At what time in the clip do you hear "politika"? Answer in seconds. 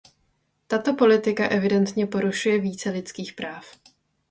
0.93-1.47